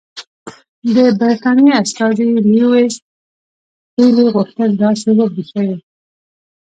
[0.95, 2.95] د برټانیې استازي لیویس
[3.93, 5.77] پیلي غوښتل داسې وبرېښوي.